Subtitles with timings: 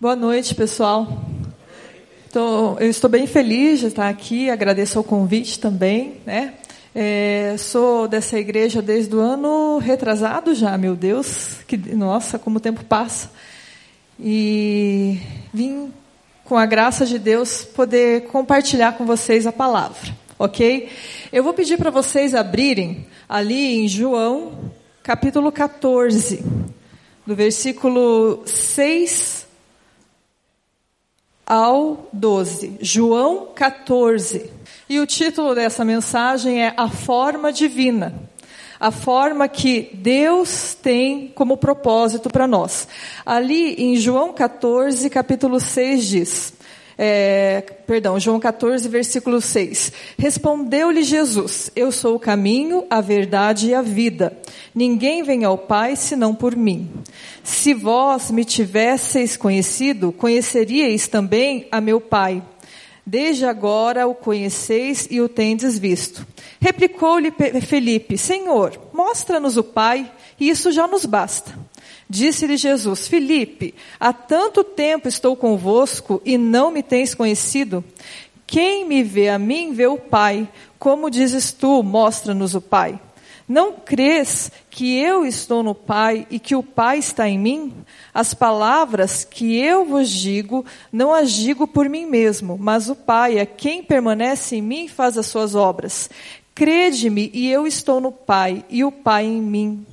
[0.00, 1.26] Boa noite, pessoal.
[2.26, 6.14] Então, eu estou bem feliz de estar aqui, agradeço o convite também.
[6.24, 6.54] Né?
[6.94, 12.60] É, sou dessa igreja desde o ano retrasado já, meu Deus, que, nossa, como o
[12.60, 13.30] tempo passa.
[14.18, 15.18] E
[15.52, 15.92] vim,
[16.46, 20.88] com a graça de Deus, poder compartilhar com vocês a palavra, ok?
[21.30, 24.52] Eu vou pedir para vocês abrirem ali em João,
[25.02, 26.42] capítulo 14,
[27.26, 29.39] do versículo 6
[31.50, 32.78] ao 12.
[32.80, 34.48] João 14.
[34.88, 38.14] E o título dessa mensagem é A Forma Divina.
[38.78, 42.86] A forma que Deus tem como propósito para nós.
[43.26, 46.52] Ali em João 14, capítulo 6 diz:
[47.02, 49.90] é, perdão, João 14, versículo 6.
[50.18, 54.36] Respondeu-lhe Jesus: Eu sou o caminho, a verdade e a vida.
[54.74, 56.90] Ninguém vem ao Pai senão por mim.
[57.42, 62.42] Se vós me tivesseis conhecido, conheceríeis também a meu Pai.
[63.06, 66.26] Desde agora o conheceis e o tendes visto.
[66.60, 67.32] Replicou-lhe
[67.62, 71.58] Felipe: Senhor, mostra-nos o Pai, e isso já nos basta.
[72.10, 77.84] Disse-lhe Jesus: Filipe, há tanto tempo estou convosco e não me tens conhecido?
[78.48, 80.48] Quem me vê a mim, vê o Pai.
[80.76, 83.00] Como dizes tu, mostra-nos o Pai.
[83.46, 87.72] Não crês que eu estou no Pai e que o Pai está em mim?
[88.12, 93.38] As palavras que eu vos digo, não as digo por mim mesmo, mas o Pai,
[93.38, 96.10] a quem permanece em mim, faz as suas obras.
[96.56, 99.86] Crede-me e eu estou no Pai e o Pai em mim.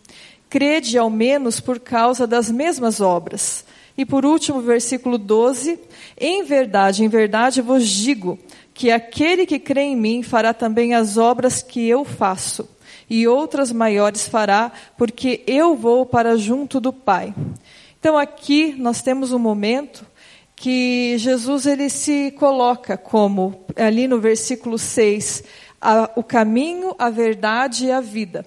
[0.49, 3.65] Crede ao menos por causa das mesmas obras.
[3.97, 5.79] E por último, versículo 12:
[6.17, 8.37] Em verdade, em verdade vos digo
[8.73, 12.69] que aquele que crê em mim fará também as obras que eu faço,
[13.09, 17.33] e outras maiores fará, porque eu vou para junto do Pai.
[17.99, 20.05] Então aqui nós temos um momento
[20.55, 25.43] que Jesus ele se coloca como ali no versículo 6,
[25.81, 28.45] a, o caminho, a verdade e a vida.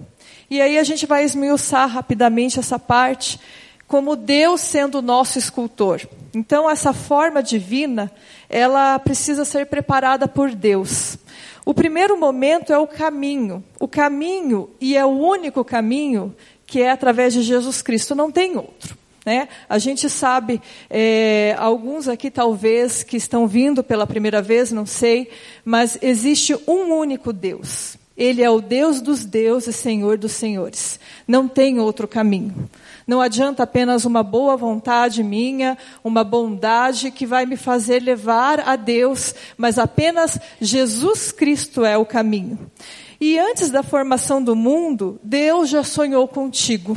[0.51, 3.39] E aí a gente vai esmiuçar rapidamente essa parte,
[3.87, 6.01] como Deus sendo o nosso escultor.
[6.35, 8.11] Então essa forma divina,
[8.49, 11.17] ela precisa ser preparada por Deus.
[11.65, 13.63] O primeiro momento é o caminho.
[13.79, 16.35] O caminho, e é o único caminho,
[16.67, 18.99] que é através de Jesus Cristo, não tem outro.
[19.25, 19.49] Né?
[19.69, 25.31] A gente sabe, é, alguns aqui talvez que estão vindo pela primeira vez, não sei,
[25.65, 27.97] mas existe um único Deus.
[28.21, 31.01] Ele é o Deus dos deuses, Senhor dos senhores.
[31.27, 32.69] Não tem outro caminho.
[33.07, 38.77] Não adianta apenas uma boa vontade minha, uma bondade que vai me fazer levar a
[38.77, 42.59] Deus, mas apenas Jesus Cristo é o caminho.
[43.19, 46.95] E antes da formação do mundo, Deus já sonhou contigo.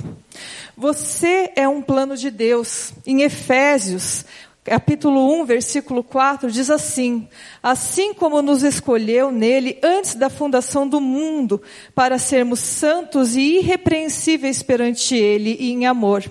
[0.76, 2.92] Você é um plano de Deus.
[3.06, 4.26] Em Efésios,
[4.64, 7.28] capítulo 1, versículo 4, diz assim:
[7.62, 11.62] Assim como nos escolheu nele antes da fundação do mundo,
[11.94, 16.24] para sermos santos e irrepreensíveis perante ele e em amor.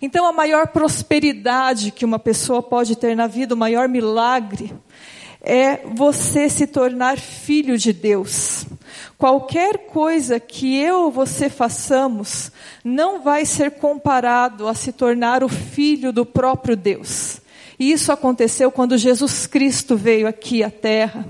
[0.00, 4.72] Então, a maior prosperidade que uma pessoa pode ter na vida, o maior milagre,
[5.40, 8.66] é você se tornar filho de Deus.
[9.16, 12.50] Qualquer coisa que eu ou você façamos
[12.84, 17.40] não vai ser comparado a se tornar o filho do próprio Deus.
[17.78, 21.26] E isso aconteceu quando Jesus Cristo veio aqui à Terra.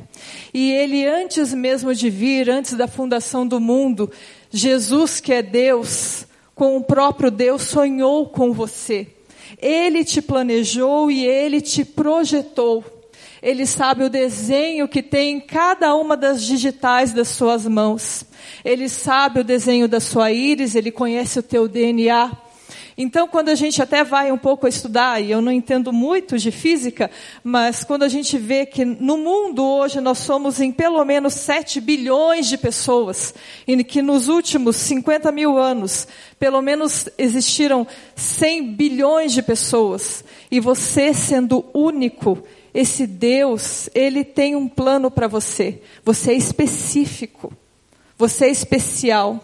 [0.55, 4.11] E ele, antes mesmo de vir, antes da fundação do mundo,
[4.51, 6.25] Jesus, que é Deus,
[6.55, 9.09] com o próprio Deus, sonhou com você.
[9.61, 12.85] Ele te planejou e ele te projetou.
[13.43, 18.25] Ele sabe o desenho que tem em cada uma das digitais das suas mãos.
[18.65, 22.46] Ele sabe o desenho da sua íris, ele conhece o teu DNA.
[22.99, 26.51] Então, quando a gente até vai um pouco estudar, e eu não entendo muito de
[26.51, 27.11] física,
[27.45, 31.79] mas quando a gente vê que no mundo hoje nós somos em pelo menos 7
[31.79, 33.35] bilhões de pessoas,
[33.67, 36.09] e que nos últimos 50 mil anos,
[36.39, 42.43] pelo menos existiram 100 bilhões de pessoas, e você sendo único,
[42.73, 45.81] esse Deus, ele tem um plano para você.
[46.05, 47.51] Você é específico.
[48.19, 49.43] Você é especial.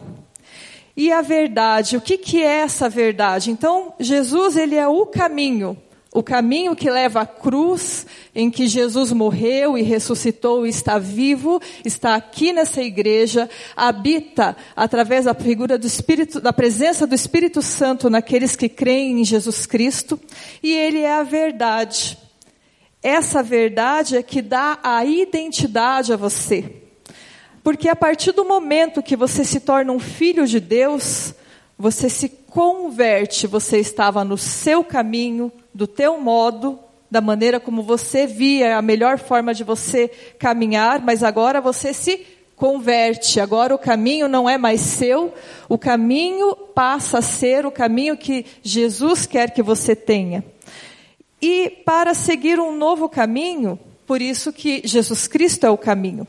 [0.96, 3.50] E a verdade, o que, que é essa verdade?
[3.50, 5.76] Então, Jesus, ele é o caminho.
[6.14, 11.58] O caminho que leva à cruz, em que Jesus morreu e ressuscitou e está vivo,
[11.86, 18.10] está aqui nessa igreja, habita através da figura do Espírito, da presença do Espírito Santo
[18.10, 20.20] naqueles que creem em Jesus Cristo,
[20.62, 22.18] e ele é a verdade.
[23.02, 26.81] Essa verdade é que dá a identidade a você.
[27.62, 31.34] Porque a partir do momento que você se torna um filho de Deus,
[31.78, 36.78] você se converte, você estava no seu caminho, do teu modo,
[37.10, 42.26] da maneira como você via a melhor forma de você caminhar, mas agora você se
[42.56, 43.40] converte.
[43.40, 45.32] Agora o caminho não é mais seu,
[45.68, 50.44] o caminho passa a ser o caminho que Jesus quer que você tenha.
[51.40, 56.26] E para seguir um novo caminho, por isso que Jesus Cristo é o caminho.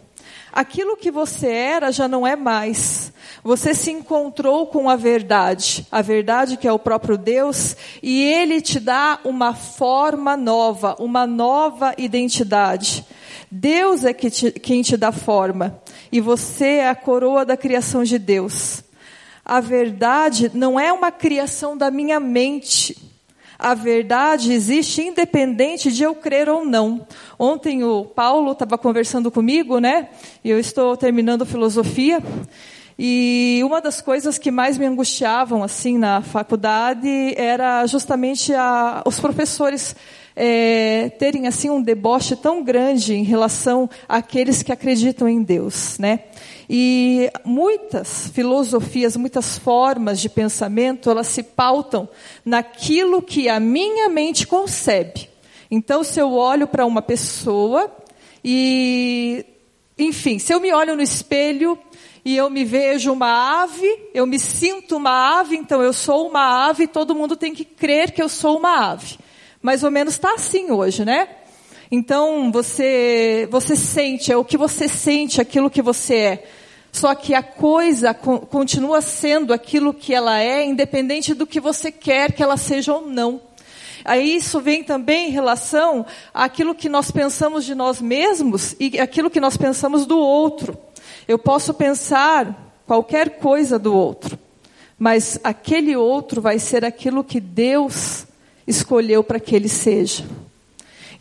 [0.54, 3.12] Aquilo que você era já não é mais.
[3.44, 8.62] Você se encontrou com a verdade, a verdade que é o próprio Deus, e Ele
[8.62, 13.04] te dá uma forma nova, uma nova identidade.
[13.50, 18.04] Deus é que te, quem te dá forma, e você é a coroa da criação
[18.04, 18.84] de Deus.
[19.44, 22.96] A verdade não é uma criação da minha mente.
[23.64, 27.08] A verdade existe independente de eu crer ou não.
[27.40, 30.10] Ontem o Paulo estava conversando comigo, né?
[30.44, 32.22] Eu estou terminando filosofia.
[33.00, 37.08] E uma das coisas que mais me angustiavam assim na faculdade
[37.38, 39.96] era justamente a, os professores
[40.36, 46.20] é, terem assim um deboche tão grande em relação àqueles que acreditam em Deus, né?
[46.70, 52.08] E muitas filosofias, muitas formas de pensamento, elas se pautam
[52.46, 55.30] naquilo que a minha mente concebe.
[55.70, 57.92] Então, se eu olho para uma pessoa
[58.44, 59.46] e,
[59.98, 61.78] enfim, se eu me olho no espelho
[62.24, 66.68] e eu me vejo uma ave, eu me sinto uma ave, então eu sou uma
[66.68, 69.18] ave, todo mundo tem que crer que eu sou uma ave.
[69.62, 71.28] Mais ou menos está assim hoje, né?
[71.96, 76.44] Então você você sente, é o que você sente, aquilo que você é.
[76.92, 82.32] Só que a coisa continua sendo aquilo que ela é, independente do que você quer
[82.32, 83.40] que ela seja ou não.
[84.04, 86.04] Aí isso vem também em relação
[86.34, 90.76] àquilo que nós pensamos de nós mesmos e aquilo que nós pensamos do outro.
[91.28, 94.40] Eu posso pensar qualquer coisa do outro,
[94.98, 98.26] mas aquele outro vai ser aquilo que Deus
[98.66, 100.24] escolheu para que ele seja.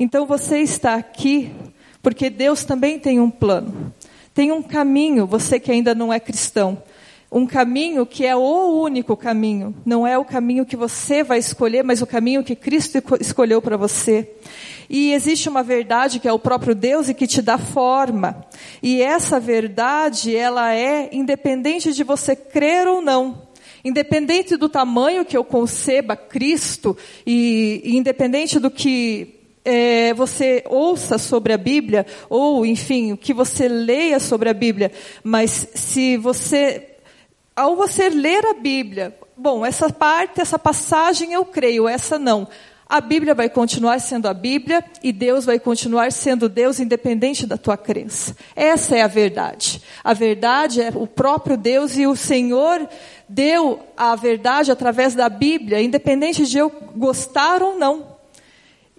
[0.03, 1.53] Então você está aqui
[2.03, 3.95] porque Deus também tem um plano.
[4.35, 6.83] Tem um caminho, você que ainda não é cristão,
[7.31, 9.73] um caminho que é o único caminho.
[9.87, 13.77] Não é o caminho que você vai escolher, mas o caminho que Cristo escolheu para
[13.77, 14.29] você.
[14.91, 18.45] E existe uma verdade que é o próprio Deus e que te dá forma.
[18.83, 23.41] E essa verdade, ela é independente de você crer ou não.
[23.85, 31.19] Independente do tamanho que eu conceba Cristo e, e independente do que é, você ouça
[31.19, 34.91] sobre a Bíblia, ou enfim, que você leia sobre a Bíblia,
[35.23, 36.89] mas se você
[37.55, 42.49] ao você ler a Bíblia, bom, essa parte, essa passagem eu creio, essa não.
[42.89, 47.57] A Bíblia vai continuar sendo a Bíblia e Deus vai continuar sendo Deus independente da
[47.57, 48.37] tua crença.
[48.55, 49.83] Essa é a verdade.
[50.05, 52.87] A verdade é o próprio Deus e o Senhor
[53.27, 58.12] deu a verdade através da Bíblia, independente de eu gostar ou não.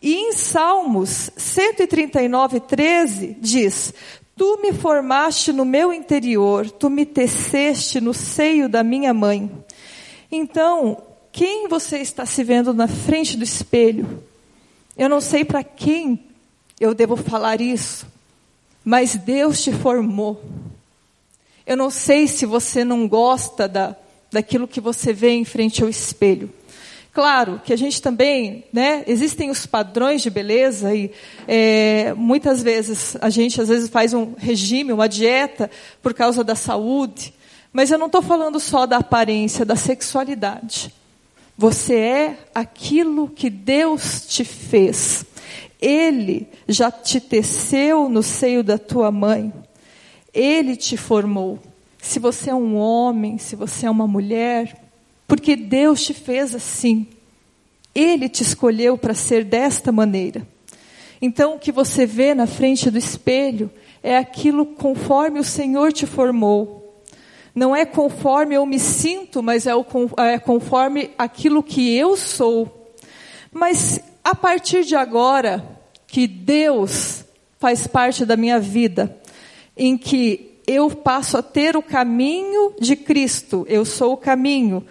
[0.03, 3.93] E em Salmos 139, 13 diz:
[4.35, 9.49] Tu me formaste no meu interior, tu me teceste no seio da minha mãe.
[10.29, 11.01] Então,
[11.31, 14.21] quem você está se vendo na frente do espelho?
[14.97, 16.19] Eu não sei para quem
[16.81, 18.05] eu devo falar isso,
[18.83, 20.43] mas Deus te formou.
[21.65, 23.95] Eu não sei se você não gosta da,
[24.29, 26.51] daquilo que você vê em frente ao espelho.
[27.13, 31.11] Claro que a gente também, né, existem os padrões de beleza e
[31.47, 35.69] é, muitas vezes a gente às vezes faz um regime, uma dieta
[36.01, 37.31] por causa da saúde,
[37.71, 40.91] mas eu não estou falando só da aparência, da sexualidade.
[41.55, 45.23] Você é aquilo que Deus te fez.
[45.79, 49.53] Ele já te teceu no seio da tua mãe.
[50.33, 51.59] Ele te formou.
[52.01, 54.82] Se você é um homem, se você é uma mulher,
[55.33, 57.07] porque Deus te fez assim.
[57.95, 60.47] Ele te escolheu para ser desta maneira.
[61.19, 63.67] Então, o que você vê na frente do espelho
[64.03, 67.01] é aquilo conforme o Senhor te formou.
[67.55, 69.83] Não é conforme eu me sinto, mas é, o,
[70.19, 72.93] é conforme aquilo que eu sou.
[73.51, 75.67] Mas a partir de agora,
[76.05, 77.25] que Deus
[77.57, 79.17] faz parte da minha vida,
[79.75, 84.85] em que eu passo a ter o caminho de Cristo, eu sou o caminho,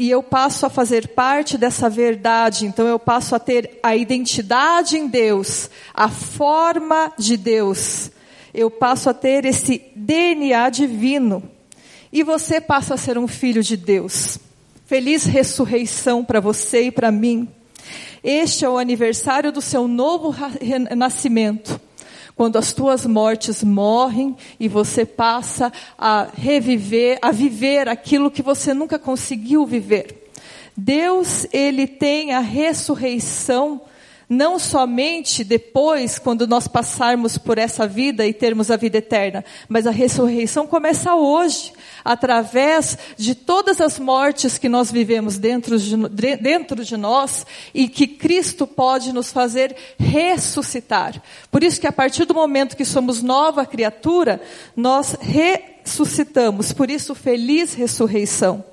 [0.00, 4.96] e eu passo a fazer parte dessa verdade, então eu passo a ter a identidade
[4.96, 8.10] em Deus, a forma de Deus,
[8.54, 11.42] eu passo a ter esse DNA divino,
[12.10, 14.38] e você passa a ser um filho de Deus.
[14.86, 17.46] Feliz ressurreição para você e para mim.
[18.24, 21.78] Este é o aniversário do seu novo renascimento
[22.40, 28.72] quando as tuas mortes morrem e você passa a reviver, a viver aquilo que você
[28.72, 30.30] nunca conseguiu viver.
[30.74, 33.82] Deus, ele tem a ressurreição
[34.30, 39.88] não somente depois, quando nós passarmos por essa vida e termos a vida eterna, mas
[39.88, 41.72] a ressurreição começa hoje,
[42.04, 45.96] através de todas as mortes que nós vivemos dentro de,
[46.36, 47.44] dentro de nós
[47.74, 51.20] e que Cristo pode nos fazer ressuscitar.
[51.50, 54.40] Por isso que a partir do momento que somos nova criatura,
[54.76, 56.72] nós ressuscitamos.
[56.72, 58.64] Por isso, feliz ressurreição.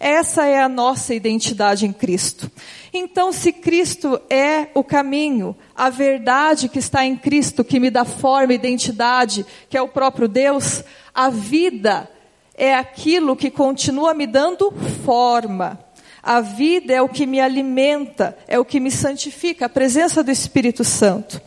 [0.00, 2.50] Essa é a nossa identidade em Cristo.
[2.92, 8.04] Então, se Cristo é o caminho, a verdade que está em Cristo, que me dá
[8.04, 10.82] forma, identidade, que é o próprio Deus,
[11.14, 12.10] a vida
[12.54, 14.72] é aquilo que continua me dando
[15.04, 15.78] forma.
[16.22, 20.30] A vida é o que me alimenta, é o que me santifica, a presença do
[20.30, 21.40] Espírito Santo.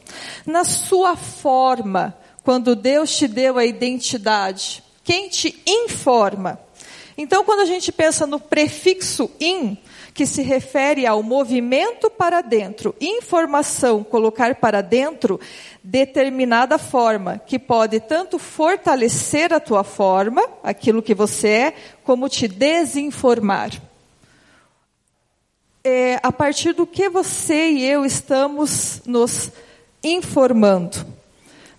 [0.45, 6.59] Na sua forma, quando Deus te deu a identidade, quem te informa?
[7.17, 9.77] Então, quando a gente pensa no prefixo in,
[10.21, 15.39] que se refere ao movimento para dentro, informação, colocar para dentro,
[15.83, 21.73] determinada forma, que pode tanto fortalecer a tua forma, aquilo que você é,
[22.03, 23.71] como te desinformar.
[25.83, 29.51] É, a partir do que você e eu estamos nos
[30.03, 31.03] informando.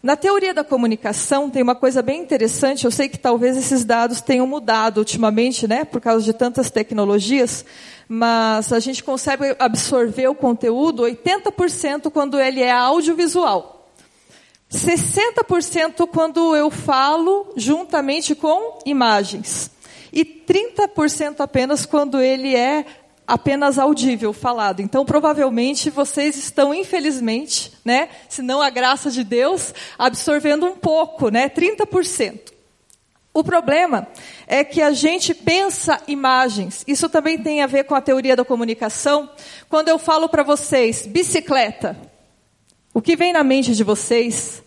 [0.02, 4.20] Na teoria da comunicação tem uma coisa bem interessante, eu sei que talvez esses dados
[4.20, 7.64] tenham mudado ultimamente, né, por causa de tantas tecnologias,
[8.08, 13.92] mas a gente consegue absorver o conteúdo 80% quando ele é audiovisual.
[14.72, 19.70] 60% quando eu falo juntamente com imagens.
[20.12, 22.84] E 30% apenas quando ele é
[23.26, 24.80] apenas audível, falado.
[24.80, 31.28] Então, provavelmente, vocês estão, infelizmente, né, se não a graça de Deus, absorvendo um pouco,
[31.28, 32.52] né, 30%.
[33.34, 34.06] O problema
[34.46, 36.84] é que a gente pensa imagens.
[36.86, 39.30] Isso também tem a ver com a teoria da comunicação.
[39.70, 41.96] Quando eu falo para vocês bicicleta,
[42.92, 44.62] o que vem na mente de vocês?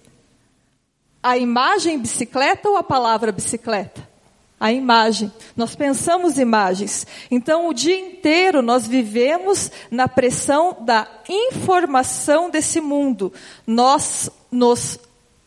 [1.22, 4.15] A imagem bicicleta ou a palavra bicicleta?
[4.60, 5.32] A imagem.
[5.56, 7.06] Nós pensamos imagens.
[7.30, 13.34] Então, o dia inteiro nós vivemos na pressão da informação desse mundo.
[13.68, 15.00] Nós nos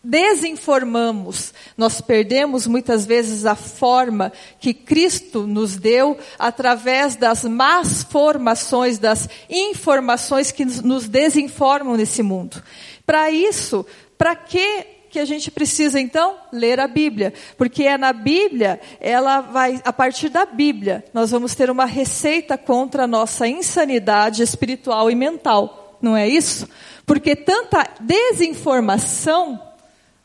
[0.02, 8.98] desinformamos, nós perdemos muitas vezes a forma que Cristo nos deu através das más formações,
[8.98, 12.62] das informações que nos desinformam nesse mundo.
[13.04, 13.84] Para isso,
[14.16, 19.40] para que que a gente precisa então ler a Bíblia, porque é na Bíblia, ela
[19.40, 25.10] vai a partir da Bíblia, nós vamos ter uma receita contra a nossa insanidade espiritual
[25.10, 26.68] e mental, não é isso?
[27.06, 29.60] Porque tanta desinformação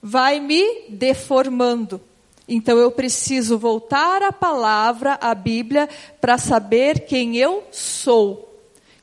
[0.01, 2.01] vai me deformando.
[2.47, 5.87] Então eu preciso voltar à palavra, à Bíblia,
[6.19, 8.53] para saber quem eu sou.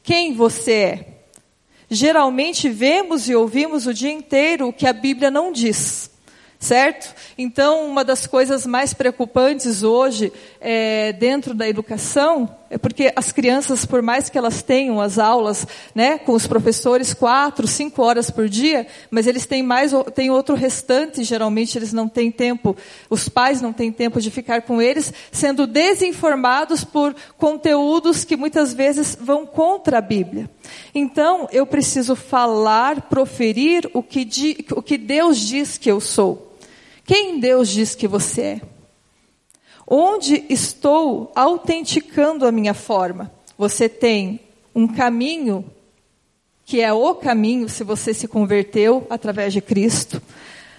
[0.03, 1.20] Quem você é?
[1.91, 6.11] Geralmente vemos e ouvimos o dia inteiro o que a Bíblia não diz.
[6.59, 7.15] Certo?
[7.39, 10.31] Então, uma das coisas mais preocupantes hoje
[10.61, 15.67] é, dentro da educação é porque as crianças, por mais que elas tenham as aulas
[15.93, 20.55] né, com os professores quatro, cinco horas por dia, mas eles têm mais, têm outro
[20.55, 22.77] restante, geralmente eles não têm tempo,
[23.11, 28.73] os pais não têm tempo de ficar com eles, sendo desinformados por conteúdos que muitas
[28.73, 30.49] vezes vão contra a Bíblia.
[30.95, 36.57] Então, eu preciso falar, proferir o que, o que Deus diz que eu sou.
[37.05, 38.61] Quem Deus diz que você é?
[39.93, 43.29] Onde estou autenticando a minha forma?
[43.59, 44.39] Você tem
[44.73, 45.65] um caminho,
[46.65, 50.23] que é o caminho se você se converteu através de Cristo.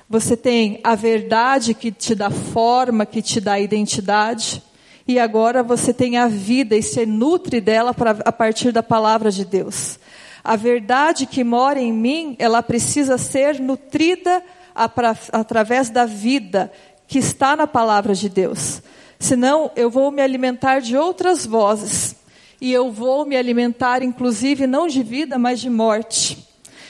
[0.09, 4.63] Você tem a verdade que te dá forma, que te dá identidade.
[5.05, 9.29] E agora você tem a vida e se nutre dela pra, a partir da palavra
[9.29, 9.99] de Deus.
[10.41, 14.41] A verdade que mora em mim, ela precisa ser nutrida
[14.73, 16.71] através da vida
[17.09, 18.81] que está na palavra de Deus.
[19.21, 22.15] Senão eu vou me alimentar de outras vozes.
[22.59, 26.47] E eu vou me alimentar, inclusive, não de vida, mas de morte.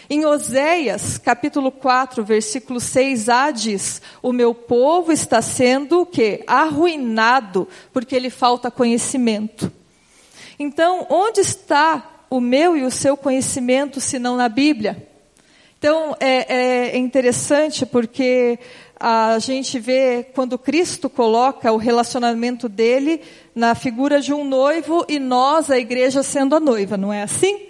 [0.09, 6.41] Em Oséias, capítulo 4, versículo 6a diz: O meu povo está sendo o quê?
[6.47, 9.69] Arruinado, porque lhe falta conhecimento.
[10.57, 15.05] Então, onde está o meu e o seu conhecimento, se não na Bíblia?
[15.77, 18.57] Então, é, é interessante porque
[19.03, 23.20] a gente vê quando Cristo coloca o relacionamento dele
[23.55, 27.62] na figura de um noivo e nós, a igreja, sendo a noiva, não é assim?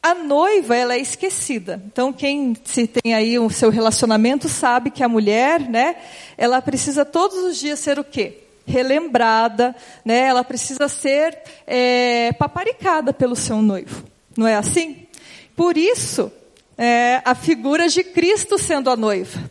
[0.00, 1.82] A noiva, ela é esquecida.
[1.86, 5.96] Então, quem se tem aí o seu relacionamento sabe que a mulher, né,
[6.38, 8.44] ela precisa todos os dias ser o quê?
[8.64, 10.20] Relembrada, né?
[10.28, 14.04] Ela precisa ser é, paparicada pelo seu noivo.
[14.36, 15.08] Não é assim?
[15.56, 16.30] Por isso,
[16.78, 19.50] é, a figura de Cristo sendo a noiva.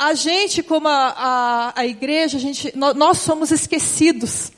[0.00, 4.50] A gente, como a, a, a igreja, a gente, nós, nós somos esquecidos,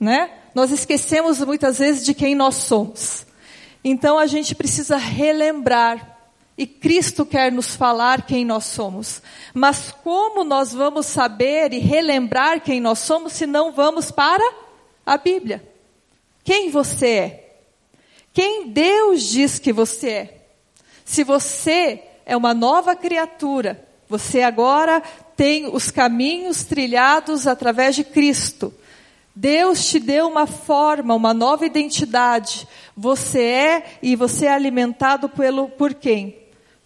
[0.00, 0.30] né?
[0.54, 3.26] Nós esquecemos muitas vezes de quem nós somos.
[3.84, 6.16] Então a gente precisa relembrar.
[6.56, 9.20] E Cristo quer nos falar quem nós somos.
[9.52, 14.50] Mas como nós vamos saber e relembrar quem nós somos se não vamos para
[15.04, 15.62] a Bíblia?
[16.42, 17.58] Quem você é?
[18.32, 20.42] Quem Deus diz que você é?
[21.04, 25.02] Se você é uma nova criatura, você agora
[25.36, 28.72] tem os caminhos trilhados através de Cristo.
[29.34, 32.66] Deus te deu uma forma, uma nova identidade.
[32.96, 36.36] Você é e você é alimentado pelo por quem?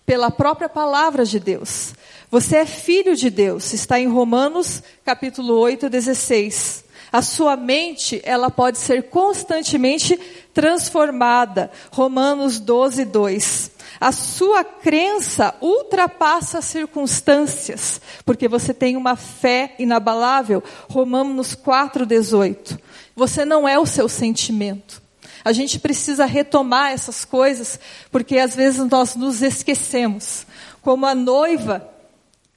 [0.05, 1.95] Pela própria palavra de Deus.
[2.31, 3.73] Você é filho de Deus.
[3.73, 6.85] Está em Romanos, capítulo 8, 16.
[7.13, 10.19] A sua mente, ela pode ser constantemente
[10.53, 11.71] transformada.
[11.91, 13.72] Romanos 12, 2.
[14.03, 20.61] A sua crença ultrapassa as circunstâncias, porque você tem uma fé inabalável.
[20.91, 22.81] Romanos 4:18.
[23.15, 25.01] Você não é o seu sentimento.
[25.45, 27.79] A gente precisa retomar essas coisas,
[28.11, 30.49] porque às vezes nós nos esquecemos.
[30.83, 31.89] Como a noiva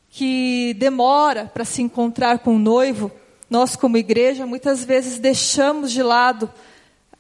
[0.10, 3.12] que demora para se encontrar com o noivo,
[3.48, 6.52] nós como igreja muitas vezes deixamos de lado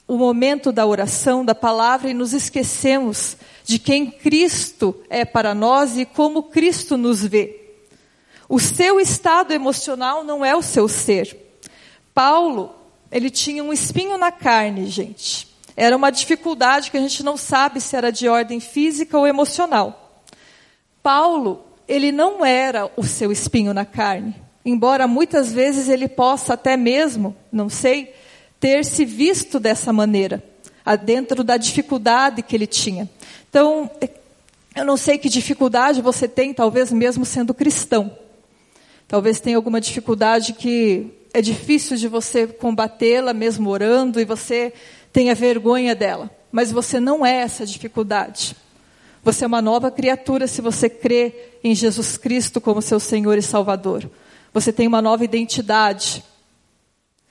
[0.08, 5.98] o momento da oração, da palavra e nos esquecemos de quem Cristo é para nós
[5.98, 7.62] e como Cristo nos vê.
[8.48, 11.36] O seu estado emocional não é o seu ser.
[12.14, 12.76] Paulo,
[13.12, 15.48] ele tinha um espinho na carne, gente.
[15.76, 20.22] Era uma dificuldade que a gente não sabe se era de ordem física ou emocional.
[21.02, 24.36] Paulo, ele não era o seu espinho na carne.
[24.64, 28.14] Embora muitas vezes ele possa até mesmo, não sei,
[28.60, 30.44] ter se visto dessa maneira,
[31.04, 33.10] dentro da dificuldade que ele tinha.
[33.56, 33.90] Então,
[34.76, 38.14] eu não sei que dificuldade você tem, talvez mesmo sendo cristão.
[39.08, 44.74] Talvez tenha alguma dificuldade que é difícil de você combatê-la, mesmo orando, e você
[45.14, 46.30] tenha vergonha dela.
[46.52, 48.58] Mas você não é essa dificuldade.
[49.24, 53.42] Você é uma nova criatura se você crê em Jesus Cristo como seu Senhor e
[53.42, 54.12] Salvador.
[54.54, 56.22] Você tem uma nova identidade.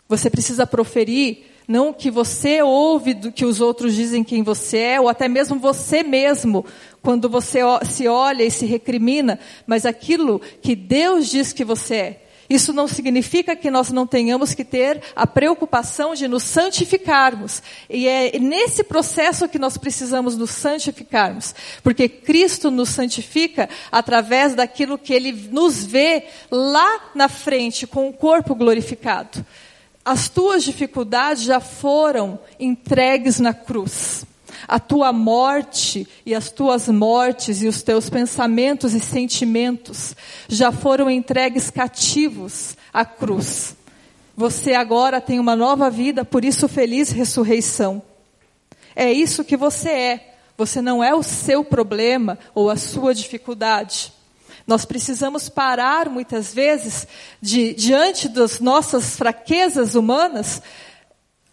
[0.09, 4.79] Você precisa proferir não o que você ouve do que os outros dizem quem você
[4.79, 6.65] é, ou até mesmo você mesmo,
[7.03, 12.21] quando você se olha e se recrimina, mas aquilo que Deus diz que você é.
[12.49, 17.63] Isso não significa que nós não tenhamos que ter a preocupação de nos santificarmos.
[17.89, 21.55] E é nesse processo que nós precisamos nos santificarmos.
[21.83, 28.13] Porque Cristo nos santifica através daquilo que Ele nos vê lá na frente, com o
[28.13, 29.45] corpo glorificado
[30.05, 34.27] as tuas dificuldades já foram entregues na cruz.
[34.69, 40.15] A tua morte e as tuas mortes e os teus pensamentos e sentimentos
[40.49, 43.77] já foram entregues cativos à cruz.
[44.37, 48.03] Você agora tem uma nova vida, por isso feliz ressurreição.
[48.97, 50.35] É isso que você é.
[50.57, 54.13] Você não é o seu problema ou a sua dificuldade.
[54.67, 57.07] Nós precisamos parar muitas vezes
[57.41, 60.63] de diante das nossas fraquezas humanas,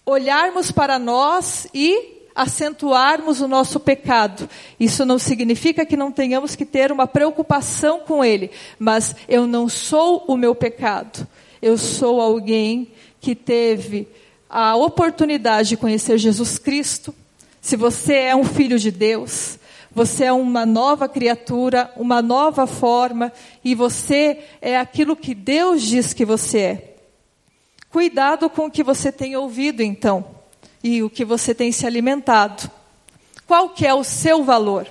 [0.06, 4.50] olharmos para nós e acentuarmos o nosso pecado.
[4.80, 9.67] Isso não significa que não tenhamos que ter uma preocupação com ele, mas eu não
[9.67, 11.28] sou o meu pecado.
[11.62, 14.08] Eu sou alguém que teve
[14.50, 17.13] a oportunidade de conhecer Jesus Cristo.
[17.62, 19.60] Se você é um filho de Deus,
[19.93, 23.32] você é uma nova criatura, uma nova forma,
[23.63, 26.95] e você é aquilo que Deus diz que você é.
[27.89, 30.25] Cuidado com o que você tem ouvido, então,
[30.82, 32.71] e o que você tem se alimentado.
[33.45, 34.88] Qual que é o seu valor?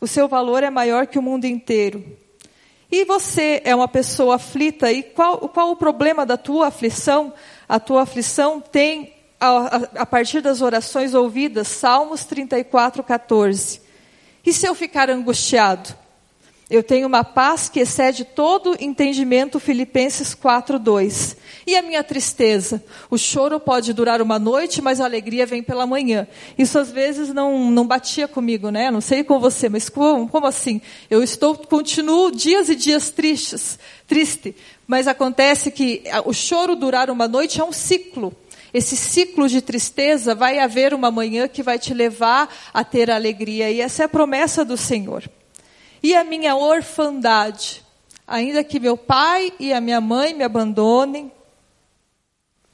[0.00, 2.04] O seu valor é maior que o mundo inteiro.
[2.90, 7.32] E você é uma pessoa aflita, e qual, qual o problema da tua aflição?
[7.68, 13.87] A tua aflição tem, a, a, a partir das orações ouvidas, Salmos 34, 14.
[14.44, 15.94] E se eu ficar angustiado?
[16.70, 21.34] Eu tenho uma paz que excede todo entendimento, Filipenses 4:2.
[21.66, 22.84] E a minha tristeza?
[23.10, 26.28] O choro pode durar uma noite, mas a alegria vem pela manhã.
[26.58, 28.90] Isso às vezes não, não batia comigo, né?
[28.90, 30.82] Não sei com você, mas como, como assim?
[31.08, 34.54] Eu estou, continuo dias e dias tristes, triste,
[34.86, 38.34] mas acontece que o choro durar uma noite é um ciclo.
[38.72, 43.70] Esse ciclo de tristeza vai haver uma manhã que vai te levar a ter alegria,
[43.70, 45.28] e essa é a promessa do Senhor.
[46.02, 47.82] E a minha orfandade,
[48.26, 51.32] ainda que meu pai e a minha mãe me abandonem,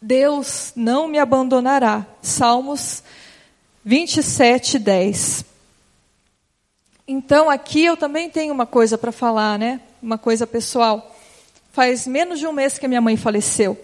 [0.01, 2.07] Deus não me abandonará.
[2.21, 3.03] Salmos
[3.85, 5.45] 27, 10.
[7.07, 9.81] Então, aqui eu também tenho uma coisa para falar, né?
[10.03, 11.15] Uma coisa pessoal.
[11.73, 13.79] Faz menos de um mês que minha mãe faleceu.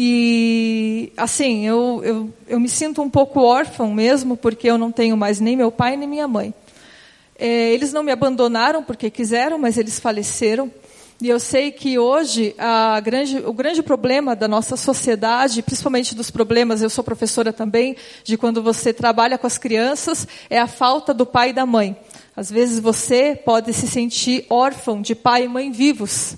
[0.00, 5.16] E, assim, eu, eu, eu me sinto um pouco órfão mesmo, porque eu não tenho
[5.16, 6.54] mais nem meu pai nem minha mãe.
[7.36, 10.70] É, eles não me abandonaram porque quiseram, mas eles faleceram.
[11.20, 12.54] E eu sei que hoje
[13.02, 18.38] grande, o grande problema da nossa sociedade, principalmente dos problemas, eu sou professora também, de
[18.38, 21.96] quando você trabalha com as crianças, é a falta do pai e da mãe.
[22.36, 26.36] Às vezes você pode se sentir órfão de pai e mãe vivos.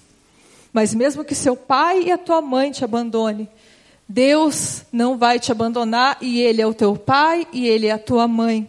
[0.72, 3.48] Mas mesmo que seu pai e a tua mãe te abandone,
[4.08, 7.98] Deus não vai te abandonar e Ele é o teu pai e Ele é a
[7.98, 8.68] tua mãe.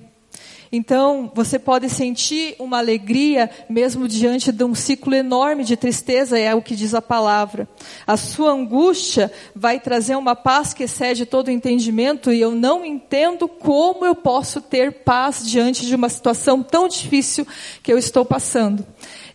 [0.74, 6.56] Então, você pode sentir uma alegria mesmo diante de um ciclo enorme de tristeza, é
[6.56, 7.68] o que diz a palavra.
[8.08, 12.86] A sua angústia vai trazer uma paz que excede todo o entendimento e eu não
[12.86, 17.46] entendo como eu posso ter paz diante de uma situação tão difícil
[17.84, 18.86] que eu estou passando.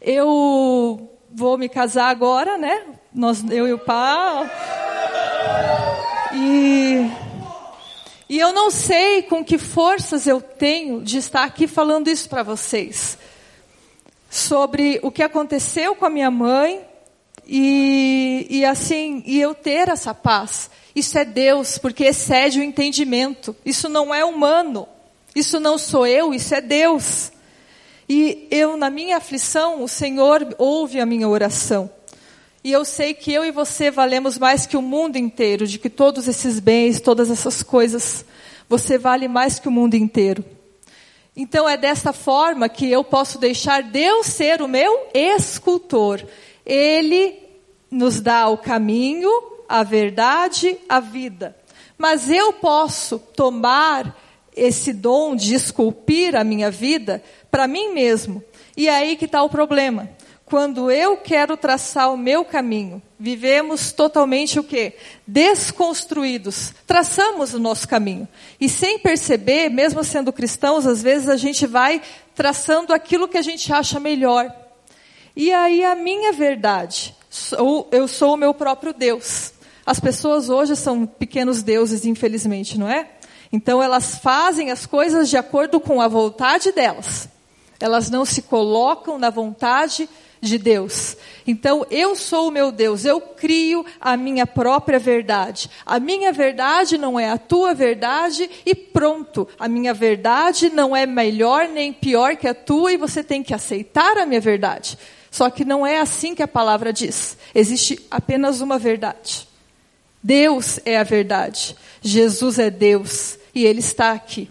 [0.00, 2.82] Eu vou me casar agora, né?
[3.12, 4.48] Nós, eu e o Paulo.
[6.32, 7.10] E,
[8.26, 12.42] e eu não sei com que forças eu tenho de estar aqui falando isso para
[12.42, 13.18] vocês.
[14.30, 16.80] Sobre o que aconteceu com a minha mãe
[17.46, 20.70] e, e assim, e eu ter essa paz.
[20.94, 23.54] Isso é Deus, porque excede o entendimento.
[23.62, 24.88] Isso não é humano.
[25.34, 27.30] Isso não sou eu, isso é Deus.
[28.08, 31.90] E eu, na minha aflição, o Senhor ouve a minha oração.
[32.62, 35.88] E eu sei que eu e você valemos mais que o mundo inteiro, de que
[35.88, 38.24] todos esses bens, todas essas coisas,
[38.68, 40.44] você vale mais que o mundo inteiro.
[41.36, 46.24] Então é dessa forma que eu posso deixar Deus ser o meu escultor.
[46.64, 47.38] Ele
[47.90, 49.30] nos dá o caminho,
[49.68, 51.56] a verdade, a vida.
[51.98, 54.16] Mas eu posso tomar
[54.56, 57.22] esse dom de esculpir a minha vida
[57.56, 58.44] para mim mesmo.
[58.76, 60.10] E é aí que está o problema.
[60.44, 64.92] Quando eu quero traçar o meu caminho, vivemos totalmente o quê?
[65.26, 66.74] Desconstruídos.
[66.86, 68.28] Traçamos o nosso caminho.
[68.60, 72.02] E sem perceber, mesmo sendo cristãos, às vezes a gente vai
[72.34, 74.54] traçando aquilo que a gente acha melhor.
[75.34, 77.16] E aí a minha verdade,
[77.90, 79.54] eu sou o meu próprio Deus.
[79.86, 83.08] As pessoas hoje são pequenos deuses, infelizmente, não é?
[83.50, 87.34] Então elas fazem as coisas de acordo com a vontade delas.
[87.80, 90.08] Elas não se colocam na vontade
[90.40, 91.16] de Deus.
[91.46, 95.70] Então, eu sou o meu Deus, eu crio a minha própria verdade.
[95.84, 99.48] A minha verdade não é a tua verdade e pronto.
[99.58, 103.54] A minha verdade não é melhor nem pior que a tua e você tem que
[103.54, 104.98] aceitar a minha verdade.
[105.30, 107.36] Só que não é assim que a palavra diz.
[107.54, 109.46] Existe apenas uma verdade.
[110.22, 111.76] Deus é a verdade.
[112.00, 114.48] Jesus é Deus e Ele está aqui.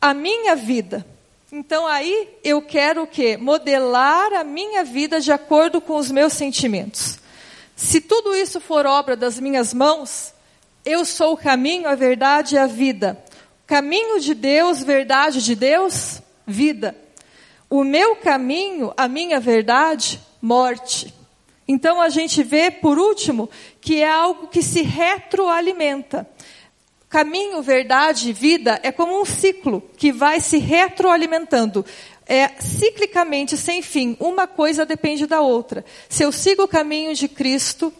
[0.00, 1.06] A minha vida
[1.56, 3.36] então aí eu quero o quê?
[3.36, 7.20] Modelar a minha vida de acordo com os meus sentimentos.
[7.76, 10.34] Se tudo isso for obra das minhas mãos,
[10.84, 13.22] eu sou o caminho, a verdade e a vida.
[13.68, 16.96] Caminho de Deus, verdade de Deus, vida.
[17.70, 21.14] O meu caminho, a minha verdade, morte.
[21.68, 23.48] Então a gente vê, por último,
[23.80, 26.28] que é algo que se retroalimenta.
[27.14, 31.86] Caminho, verdade e vida é como um ciclo que vai se retroalimentando.
[32.26, 34.16] É ciclicamente, sem fim.
[34.18, 35.84] Uma coisa depende da outra.
[36.08, 37.92] Se eu sigo o caminho de Cristo,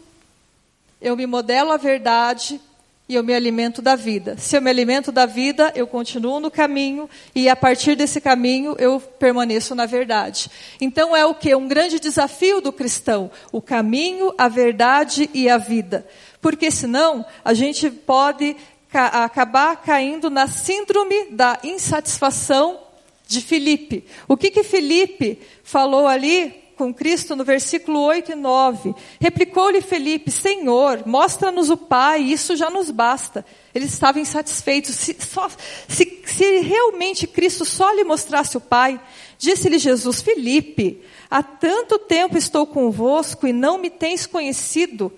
[1.01, 2.61] eu me modelo a verdade
[3.09, 4.37] e eu me alimento da vida.
[4.37, 8.75] Se eu me alimento da vida, eu continuo no caminho e a partir desse caminho
[8.81, 10.51] eu permaneço na verdade.
[10.81, 11.55] Então é o que?
[11.55, 16.05] Um grande desafio do cristão: o caminho, a verdade e a vida.
[16.41, 18.57] Porque senão a gente pode
[18.97, 22.81] acabar caindo na síndrome da insatisfação
[23.27, 24.05] de Filipe.
[24.29, 28.95] O que que Filipe falou ali com Cristo no versículo 8 e 9?
[29.21, 33.45] Replicou-lhe Felipe: Senhor, mostra-nos o Pai, isso já nos basta.
[33.75, 34.93] Ele estava insatisfeito.
[34.93, 35.49] Se, só,
[35.89, 39.01] se, se realmente Cristo só lhe mostrasse o Pai,
[39.39, 45.13] disse-lhe Jesus: Felipe, há tanto tempo estou convosco e não me tens conhecido.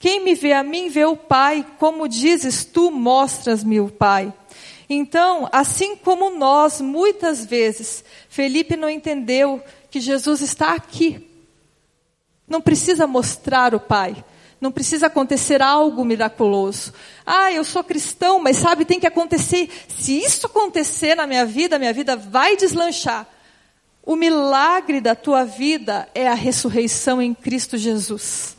[0.00, 4.32] Quem me vê a mim vê o Pai, como dizes tu, mostras-me o Pai.
[4.88, 11.28] Então, assim como nós, muitas vezes, Felipe não entendeu que Jesus está aqui.
[12.48, 14.24] Não precisa mostrar o Pai.
[14.58, 16.94] Não precisa acontecer algo miraculoso.
[17.26, 19.68] Ah, eu sou cristão, mas sabe, tem que acontecer.
[19.86, 23.28] Se isso acontecer na minha vida, minha vida vai deslanchar.
[24.02, 28.56] O milagre da tua vida é a ressurreição em Cristo Jesus.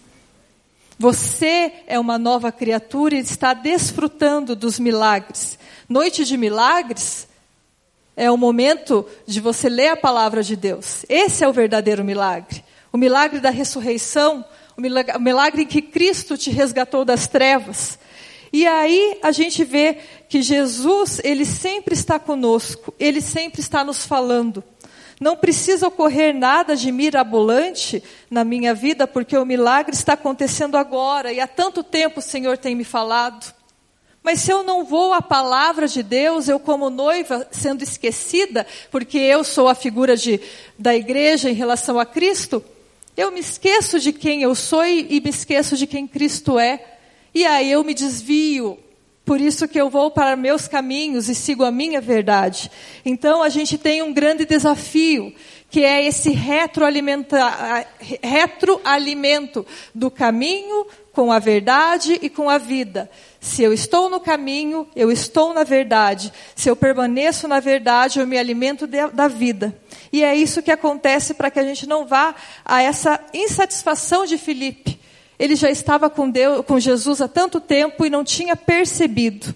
[1.02, 5.58] Você é uma nova criatura e está desfrutando dos milagres.
[5.90, 7.28] Noite de milagres
[8.16, 11.04] é o momento de você ler a palavra de Deus.
[11.10, 12.64] Esse é o verdadeiro milagre.
[12.94, 14.46] O milagre da ressurreição,
[14.78, 14.82] o
[15.20, 17.98] milagre, em que Cristo te resgatou das trevas.
[18.54, 19.98] E aí a gente vê
[20.30, 24.64] que Jesus, ele sempre está conosco, ele sempre está nos falando.
[25.22, 31.32] Não precisa ocorrer nada de mirabolante na minha vida, porque o milagre está acontecendo agora,
[31.32, 33.54] e há tanto tempo o Senhor tem me falado.
[34.24, 39.20] Mas se eu não vou à palavra de Deus, eu como noiva sendo esquecida, porque
[39.20, 40.42] eu sou a figura de,
[40.78, 42.64] da igreja em relação a Cristo,
[43.16, 46.84] eu me esqueço de quem eu sou e, e me esqueço de quem Cristo é.
[47.32, 48.80] E aí eu me desvio.
[49.26, 52.72] Por isso que eu vou para meus caminhos e sigo a minha verdade.
[53.06, 55.34] Então a gente tem um grande desafio,
[55.70, 57.36] que é esse retroalimento
[59.94, 63.10] do caminho com a verdade e com a vida.
[63.40, 66.34] Se eu estou no caminho, eu estou na verdade.
[66.56, 69.76] Se eu permaneço na verdade, eu me alimento de, da vida.
[70.12, 74.38] E é isso que acontece para que a gente não vá a essa insatisfação de
[74.38, 75.01] Filipe.
[75.42, 79.56] Ele já estava com, Deus, com Jesus há tanto tempo e não tinha percebido.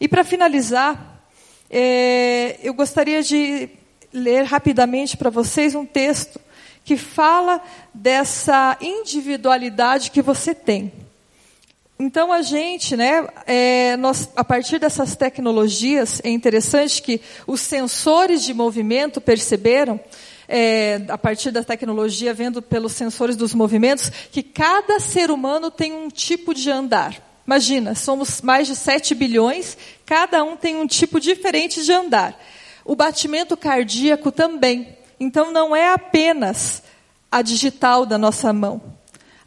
[0.00, 1.22] E para finalizar,
[1.68, 3.68] é, eu gostaria de
[4.10, 6.40] ler rapidamente para vocês um texto
[6.82, 7.60] que fala
[7.92, 10.90] dessa individualidade que você tem.
[11.98, 18.42] Então a gente, né, é, nós, a partir dessas tecnologias, é interessante que os sensores
[18.42, 20.00] de movimento perceberam
[20.54, 25.94] é, a partir da tecnologia, vendo pelos sensores dos movimentos, que cada ser humano tem
[25.94, 27.40] um tipo de andar.
[27.46, 32.38] Imagina, somos mais de 7 bilhões, cada um tem um tipo diferente de andar.
[32.84, 34.94] O batimento cardíaco também.
[35.18, 36.82] Então não é apenas
[37.30, 38.82] a digital da nossa mão.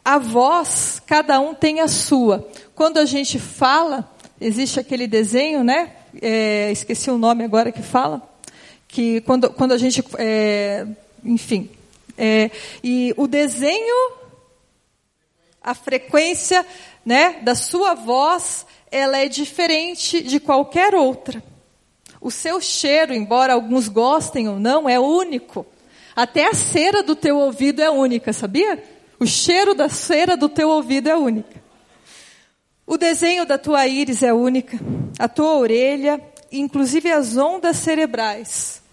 [0.04, 2.48] A voz, cada um tem a sua.
[2.74, 5.92] Quando a gente fala, existe aquele desenho, né?
[6.20, 8.35] É, esqueci o nome agora que fala
[8.96, 10.86] que quando, quando a gente, é,
[11.22, 11.68] enfim,
[12.16, 12.50] é,
[12.82, 14.12] e o desenho,
[15.62, 16.64] a frequência,
[17.04, 21.44] né, da sua voz, ela é diferente de qualquer outra.
[22.22, 25.66] O seu cheiro, embora alguns gostem ou não, é único.
[26.16, 28.82] Até a cera do teu ouvido é única, sabia?
[29.20, 31.62] O cheiro da cera do teu ouvido é única.
[32.86, 34.78] O desenho da tua íris é única.
[35.18, 36.18] A tua orelha,
[36.50, 38.85] inclusive as ondas cerebrais.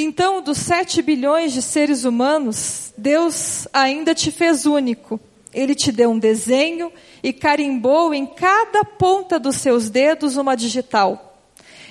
[0.00, 5.18] Então, dos sete bilhões de seres humanos, Deus ainda te fez único.
[5.52, 11.42] Ele te deu um desenho e carimbou em cada ponta dos seus dedos uma digital.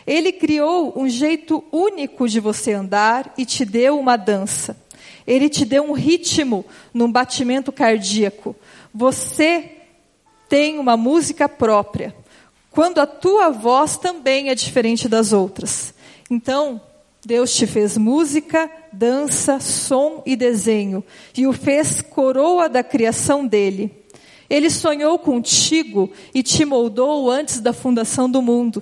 [0.07, 4.77] Ele criou um jeito único de você andar e te deu uma dança.
[5.27, 8.55] Ele te deu um ritmo num batimento cardíaco.
[8.95, 9.69] Você
[10.47, 12.15] tem uma música própria.
[12.71, 15.93] Quando a tua voz também é diferente das outras.
[16.29, 16.81] Então,
[17.27, 21.03] Deus te fez música, dança, som e desenho,
[21.37, 23.91] e o fez coroa da criação dele.
[24.49, 28.81] Ele sonhou contigo e te moldou antes da fundação do mundo.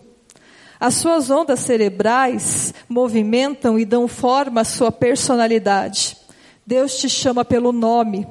[0.79, 6.15] As suas ondas cerebrais movimentam e dão forma à sua personalidade.
[6.63, 8.27] Deus te chama pelo nome,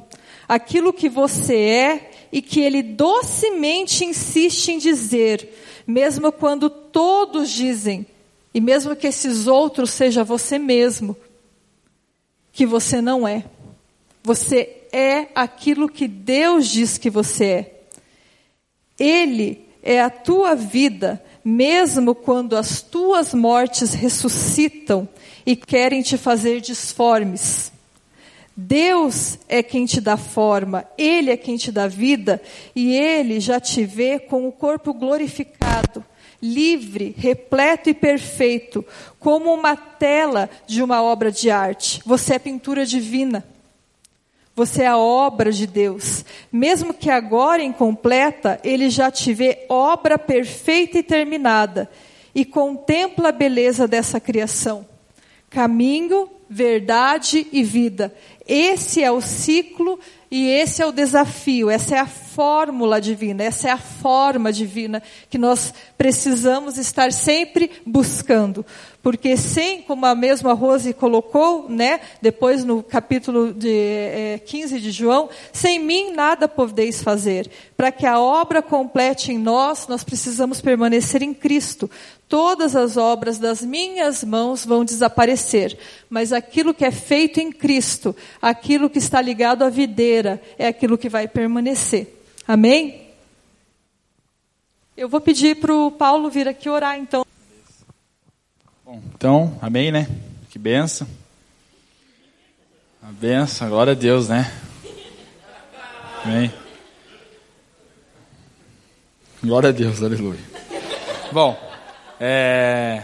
[0.49, 8.07] aquilo que você é e que ele docemente insiste em dizer, mesmo quando todos dizem
[8.55, 11.17] e mesmo que esses outros seja você mesmo,
[12.53, 13.45] que você não é.
[14.23, 17.75] Você é aquilo que Deus diz que você é.
[18.97, 25.09] Ele é a tua vida, mesmo quando as tuas mortes ressuscitam
[25.45, 27.73] e querem te fazer disformes.
[28.57, 32.41] Deus é quem te dá forma, Ele é quem te dá vida,
[32.73, 36.05] e Ele já te vê com o corpo glorificado
[36.45, 38.85] livre, repleto e perfeito,
[39.19, 42.03] como uma tela de uma obra de arte.
[42.05, 43.43] Você é pintura divina.
[44.55, 46.23] Você é a obra de Deus.
[46.53, 51.91] Mesmo que agora incompleta, Ele já te vê obra perfeita e terminada
[52.35, 54.87] e contempla a beleza dessa criação.
[55.49, 58.15] Caminho, verdade e vida.
[58.47, 59.99] Esse é o ciclo
[60.37, 65.01] e esse é o desafio, essa é a fórmula divina, essa é a forma divina
[65.31, 68.67] que nós precisamos estar sempre buscando.
[69.01, 74.91] Porque sem, como a mesma Rose colocou, né, depois no capítulo de, é, 15 de
[74.91, 77.49] João, sem mim nada podeis fazer.
[77.77, 81.89] Para que a obra complete em nós, nós precisamos permanecer em Cristo
[82.29, 88.15] todas as obras das minhas mãos vão desaparecer, mas aquilo que é feito em Cristo,
[88.41, 92.21] aquilo que está ligado à videira, é aquilo que vai permanecer.
[92.47, 93.05] Amém?
[94.97, 97.25] Eu vou pedir para o Paulo vir aqui orar então.
[98.85, 100.09] Bom, Então, amém, né?
[100.51, 101.07] Que benção.
[103.03, 104.53] A benção, glória a Deus, né?
[106.25, 106.53] Amém.
[109.43, 110.41] Glória a Deus, aleluia.
[111.33, 111.74] Bom,
[112.21, 113.03] é,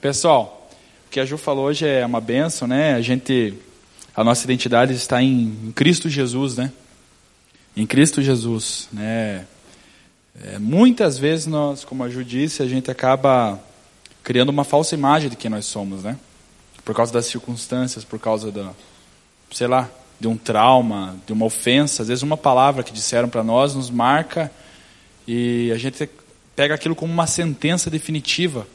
[0.00, 0.68] pessoal,
[1.06, 2.94] o que a Ju falou hoje é uma benção, né?
[2.94, 3.54] A gente,
[4.14, 6.72] a nossa identidade está em Cristo Jesus, né?
[7.76, 9.46] Em Cristo Jesus, né?
[10.42, 13.60] É, muitas vezes nós, como a Ju disse, a gente acaba
[14.22, 16.16] criando uma falsa imagem de quem nós somos, né?
[16.84, 18.70] Por causa das circunstâncias, por causa da,
[19.50, 23.42] sei lá, de um trauma, de uma ofensa, às vezes uma palavra que disseram para
[23.42, 24.50] nós nos marca
[25.26, 26.08] e a gente
[26.54, 28.66] pega aquilo como uma sentença definitiva,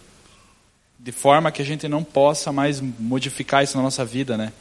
[0.99, 4.51] de forma que a gente não possa mais modificar isso na nossa vida, né?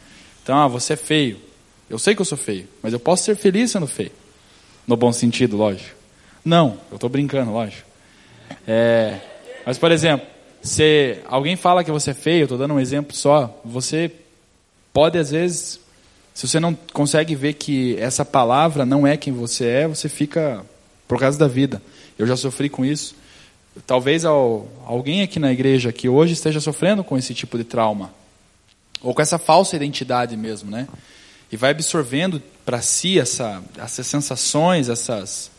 [0.42, 1.40] Então, ah, você é feio.
[1.88, 4.12] Eu sei que eu sou feio, mas eu posso ser feliz sendo feio.
[4.86, 5.96] No bom sentido, lógico.
[6.44, 7.88] Não, eu estou brincando, lógico.
[8.66, 9.18] É,
[9.64, 10.26] mas, por exemplo,
[10.60, 14.10] se alguém fala que você é feio, estou dando um exemplo só, você
[14.92, 15.80] pode, às vezes,
[16.34, 20.64] se você não consegue ver que essa palavra não é quem você é, você fica
[21.06, 21.82] por causa da vida.
[22.18, 23.14] Eu já sofri com isso.
[23.86, 28.12] Talvez alguém aqui na igreja que hoje esteja sofrendo com esse tipo de trauma,
[29.02, 30.88] ou com essa falsa identidade mesmo, né?
[31.50, 35.50] E vai absorvendo para si essa, essas sensações, essas,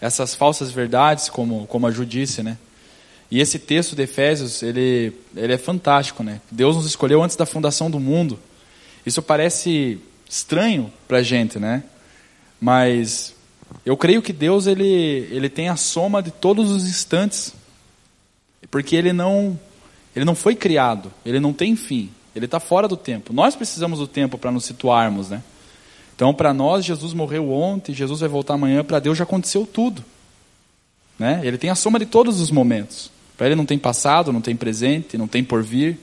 [0.00, 2.58] essas falsas verdades, como, como a Ju disse, né?
[3.30, 6.40] E esse texto de Efésios, ele, ele é fantástico, né?
[6.50, 8.38] Deus nos escolheu antes da fundação do mundo.
[9.04, 11.82] Isso parece estranho para a gente, né?
[12.60, 13.34] Mas
[13.88, 14.84] eu creio que Deus ele,
[15.30, 17.54] ele tem a soma de todos os instantes,
[18.70, 19.58] porque ele não
[20.14, 23.32] ele não foi criado, ele não tem fim, ele está fora do tempo.
[23.32, 25.42] Nós precisamos do tempo para nos situarmos, né?
[26.14, 28.84] Então, para nós, Jesus morreu ontem, Jesus vai voltar amanhã.
[28.84, 30.04] Para Deus já aconteceu tudo,
[31.18, 31.40] né?
[31.42, 33.10] Ele tem a soma de todos os momentos.
[33.38, 35.96] Para ele não tem passado, não tem presente, não tem porvir.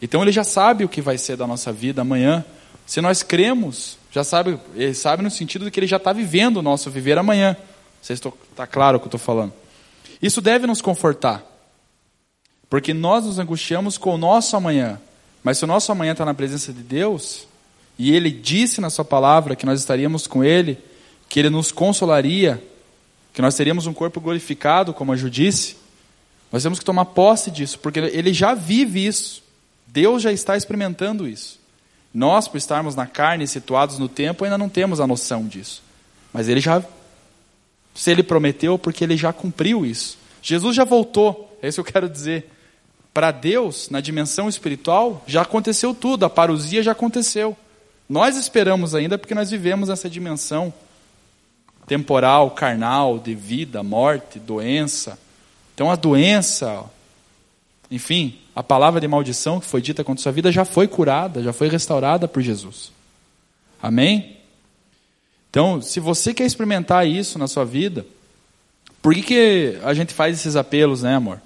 [0.00, 2.42] Então ele já sabe o que vai ser da nossa vida amanhã.
[2.86, 6.56] Se nós cremos, já sabe, ele sabe no sentido de que ele já está vivendo
[6.56, 7.50] o nosso viver amanhã.
[7.50, 9.52] Não sei se está claro o que eu estou falando.
[10.22, 11.44] Isso deve nos confortar.
[12.70, 14.98] Porque nós nos angustiamos com o nosso amanhã.
[15.44, 17.46] Mas se o nosso amanhã está na presença de Deus,
[17.98, 20.78] e Ele disse na Sua palavra que nós estaríamos com Ele,
[21.28, 22.64] que Ele nos consolaria,
[23.34, 25.76] que nós teríamos um corpo glorificado, como a Ju disse,
[26.50, 29.42] nós temos que tomar posse disso, porque Ele já vive isso.
[29.86, 31.65] Deus já está experimentando isso.
[32.16, 35.82] Nós, por estarmos na carne, situados no tempo, ainda não temos a noção disso.
[36.32, 36.82] Mas ele já,
[37.94, 40.16] se ele prometeu, porque ele já cumpriu isso.
[40.40, 42.50] Jesus já voltou, é isso que eu quero dizer.
[43.12, 47.54] Para Deus, na dimensão espiritual, já aconteceu tudo, a parousia já aconteceu.
[48.08, 50.72] Nós esperamos ainda porque nós vivemos essa dimensão
[51.86, 55.18] temporal, carnal, de vida, morte, doença.
[55.74, 56.82] Então a doença,
[57.90, 61.52] enfim, a palavra de maldição que foi dita contra sua vida já foi curada, já
[61.52, 62.90] foi restaurada por Jesus.
[63.82, 64.36] Amém?
[65.50, 68.04] Então, se você quer experimentar isso na sua vida,
[69.00, 71.40] por que, que a gente faz esses apelos, né, amor?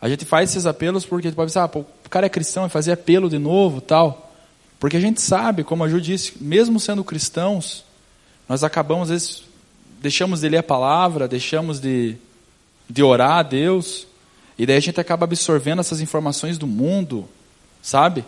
[0.00, 2.70] A gente faz esses apelos porque pode pensar, ah, pô, o cara é cristão e
[2.70, 4.34] fazer apelo de novo tal.
[4.80, 7.84] Porque a gente sabe, como a Ju disse, mesmo sendo cristãos,
[8.48, 9.42] nós acabamos, às vezes,
[10.00, 12.16] deixamos de ler a palavra, deixamos de,
[12.88, 14.06] de orar a Deus,
[14.58, 17.28] e daí a gente acaba absorvendo essas informações do mundo,
[17.82, 18.24] sabe?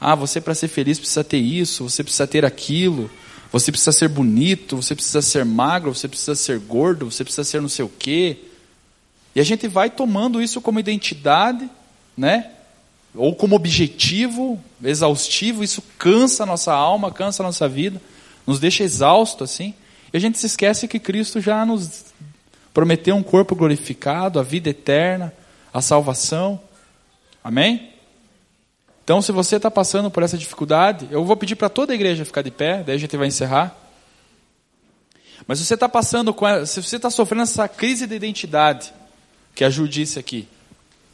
[0.00, 3.10] Ah, você para ser feliz precisa ter isso, você precisa ter aquilo,
[3.52, 7.60] você precisa ser bonito, você precisa ser magro, você precisa ser gordo, você precisa ser
[7.60, 8.38] não sei o quê.
[9.34, 11.68] E a gente vai tomando isso como identidade,
[12.16, 12.50] né?
[13.14, 18.00] Ou como objetivo exaustivo, isso cansa a nossa alma, cansa a nossa vida,
[18.46, 19.74] nos deixa exausto assim.
[20.12, 22.04] E a gente se esquece que Cristo já nos
[22.72, 25.34] prometeu um corpo glorificado, a vida eterna,
[25.72, 26.60] a salvação.
[27.42, 27.90] Amém?
[29.04, 32.24] Então, se você está passando por essa dificuldade, eu vou pedir para toda a igreja
[32.24, 33.76] ficar de pé, daí a gente vai encerrar.
[35.46, 38.92] Mas se você está passando com, se você está sofrendo essa crise de identidade,
[39.54, 40.46] que a Ju disse aqui,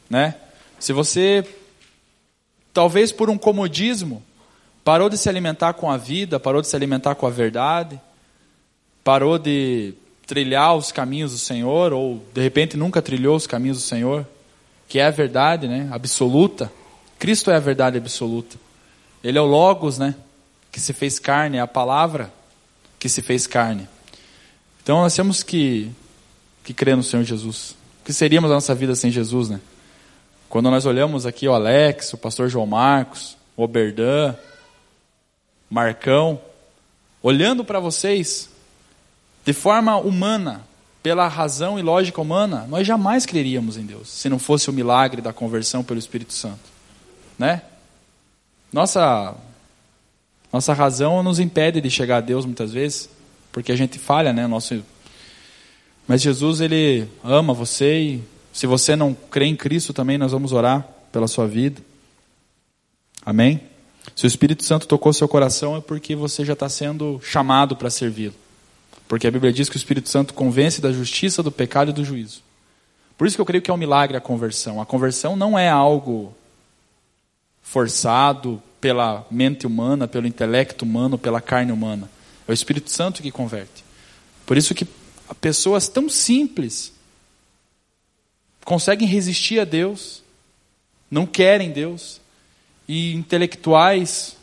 [0.09, 0.35] né?
[0.79, 1.43] Se você,
[2.71, 4.21] talvez por um comodismo,
[4.83, 7.99] parou de se alimentar com a vida, parou de se alimentar com a verdade,
[9.03, 9.95] parou de
[10.27, 14.27] trilhar os caminhos do Senhor, ou de repente nunca trilhou os caminhos do Senhor,
[14.87, 16.71] que é a verdade, né, absoluta.
[17.19, 18.57] Cristo é a verdade absoluta.
[19.23, 20.15] Ele é o Logos, né,
[20.71, 22.31] que se fez carne, é a palavra
[22.99, 23.87] que se fez carne.
[24.81, 25.91] Então nós temos que,
[26.63, 27.71] que crer no Senhor Jesus.
[28.01, 29.59] O que seríamos a nossa vida sem Jesus, né?
[30.49, 34.33] Quando nós olhamos aqui o Alex, o pastor João Marcos, o Oberdan,
[35.69, 36.39] Marcão,
[37.21, 38.49] olhando para vocês
[39.43, 40.61] de forma humana,
[41.07, 45.21] pela razão e lógica humana, nós jamais creríamos em Deus, se não fosse o milagre
[45.21, 46.59] da conversão pelo Espírito Santo.
[47.39, 47.61] né?
[48.73, 49.33] Nossa
[50.51, 53.09] nossa razão nos impede de chegar a Deus muitas vezes,
[53.53, 54.47] porque a gente falha, né?
[54.47, 54.83] Nosso
[56.05, 60.51] Mas Jesus ele ama você e se você não crê em Cristo também nós vamos
[60.51, 61.81] orar pela sua vida.
[63.25, 63.61] Amém?
[64.13, 67.89] Se o Espírito Santo tocou seu coração é porque você já está sendo chamado para
[67.89, 68.35] servi-lo.
[69.07, 72.03] Porque a Bíblia diz que o Espírito Santo convence da justiça, do pecado e do
[72.03, 72.41] juízo.
[73.17, 74.81] Por isso que eu creio que é um milagre a conversão.
[74.81, 76.35] A conversão não é algo
[77.61, 82.09] forçado pela mente humana, pelo intelecto humano, pela carne humana.
[82.47, 83.83] É o Espírito Santo que converte.
[84.45, 84.87] Por isso que
[85.41, 86.93] pessoas tão simples
[88.63, 90.21] conseguem resistir a Deus,
[91.09, 92.21] não querem Deus,
[92.87, 94.37] e intelectuais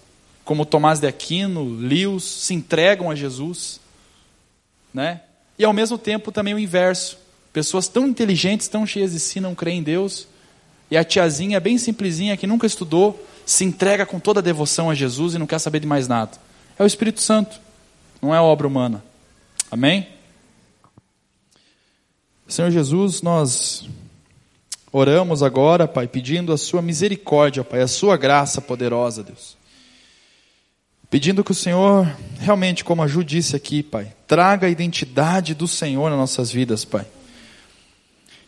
[0.45, 3.81] como Tomás de Aquino, Lewis, se entregam a Jesus,
[4.95, 5.21] né?
[5.59, 7.19] E ao mesmo tempo também o inverso.
[7.53, 10.27] Pessoas tão inteligentes, tão cheias de si, não creem em Deus.
[10.91, 14.95] E a tiazinha bem simplesinha que nunca estudou, se entrega com toda a devoção a
[14.95, 16.33] Jesus e não quer saber de mais nada.
[16.79, 17.61] É o Espírito Santo,
[18.23, 19.05] não é obra humana.
[19.71, 20.07] Amém?
[22.47, 23.89] Senhor Jesus, nós
[24.97, 29.57] Oramos agora, Pai, pedindo a Sua misericórdia, Pai, a Sua graça poderosa, Deus.
[31.15, 35.69] Pedindo que o Senhor, realmente, como a Ju disse aqui, Pai, traga a identidade do
[35.69, 37.07] Senhor nas nossas vidas, Pai.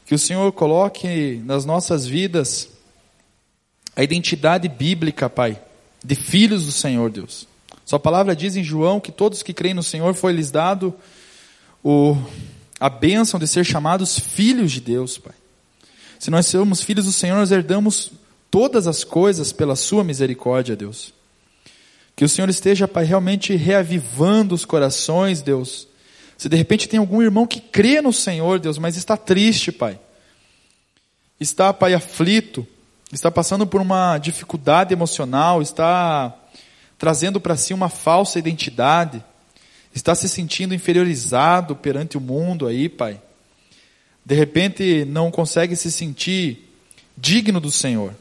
[0.05, 2.69] Que o Senhor coloque nas nossas vidas
[3.95, 5.63] a identidade bíblica, Pai,
[6.05, 7.47] de filhos do Senhor, Deus.
[7.85, 10.93] Sua palavra diz em João que todos que creem no Senhor foi-lhes dado
[11.85, 12.17] o,
[12.81, 15.35] a bênção de ser chamados filhos de Deus, Pai.
[16.19, 18.11] Se nós somos filhos do Senhor, nós herdamos
[18.51, 21.15] todas as coisas pela Sua misericórdia, Deus.
[22.17, 25.87] Que o Senhor esteja, Pai, realmente reavivando os corações, Deus.
[26.37, 30.01] Se de repente tem algum irmão que crê no Senhor, Deus, mas está triste, Pai.
[31.39, 32.67] Está, Pai, aflito,
[33.13, 36.35] está passando por uma dificuldade emocional, está
[36.99, 39.23] trazendo para si uma falsa identidade,
[39.95, 43.21] está se sentindo inferiorizado perante o mundo aí, Pai
[44.27, 46.69] de repente não consegue se sentir
[47.17, 48.13] digno do Senhor.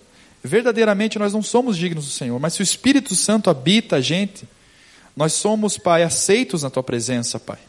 [0.45, 4.47] Verdadeiramente nós não somos dignos do Senhor, mas se o Espírito Santo habita a gente,
[5.15, 7.59] nós somos, Pai, aceitos na tua presença, Pai.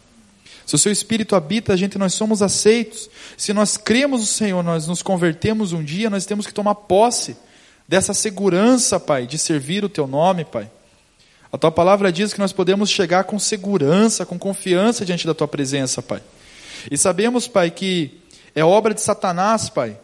[0.66, 3.08] Se o seu Espírito habita a gente, nós somos aceitos.
[3.36, 7.36] Se nós cremos no Senhor, nós nos convertemos um dia, nós temos que tomar posse
[7.86, 10.68] dessa segurança, Pai, de servir o teu nome, Pai.
[11.52, 15.46] A tua palavra diz que nós podemos chegar com segurança, com confiança diante da tua
[15.46, 16.20] presença, Pai.
[16.90, 18.20] E sabemos, Pai, que
[18.54, 19.96] é obra de Satanás, Pai.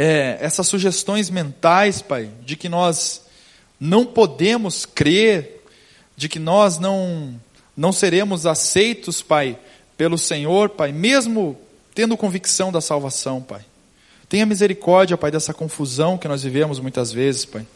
[0.00, 3.22] É, essas sugestões mentais, Pai, de que nós
[3.80, 5.64] não podemos crer,
[6.16, 7.34] de que nós não,
[7.76, 9.58] não seremos aceitos, Pai,
[9.96, 11.58] pelo Senhor, Pai, mesmo
[11.96, 13.62] tendo convicção da salvação, Pai.
[14.28, 17.66] Tenha misericórdia, Pai, dessa confusão que nós vivemos muitas vezes, Pai.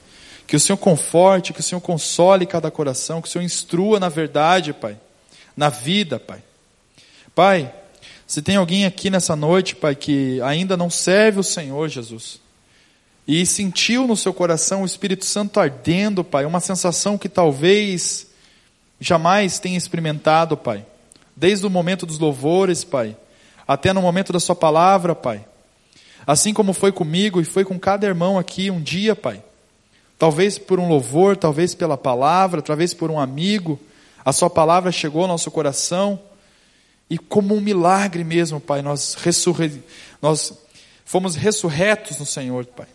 [0.46, 4.08] Que o Senhor conforte, que o Senhor console cada coração, que o Senhor instrua na
[4.08, 4.96] verdade, Pai,
[5.56, 6.40] na vida, Pai.
[7.34, 7.74] Pai,
[8.32, 12.40] se tem alguém aqui nessa noite, Pai, que ainda não serve o Senhor Jesus,
[13.28, 18.26] e sentiu no seu coração o Espírito Santo ardendo, Pai, uma sensação que talvez
[18.98, 20.82] jamais tenha experimentado, Pai,
[21.36, 23.14] desde o momento dos louvores, Pai,
[23.68, 25.44] até no momento da Sua palavra, Pai.
[26.26, 29.44] Assim como foi comigo e foi com cada irmão aqui um dia, Pai.
[30.18, 33.78] Talvez por um louvor, talvez pela palavra, talvez por um amigo,
[34.24, 36.18] a Sua palavra chegou ao nosso coração
[37.12, 39.82] e como um milagre mesmo, Pai, nós, ressurre...
[40.22, 40.54] nós
[41.04, 42.86] fomos ressurretos no Senhor, Pai.